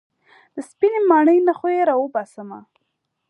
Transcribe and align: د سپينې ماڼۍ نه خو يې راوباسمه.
د 0.55 0.57
سپينې 0.69 0.99
ماڼۍ 1.09 1.37
نه 1.47 1.53
خو 1.57 1.67
يې 1.75 1.81
راوباسمه. 1.89 2.59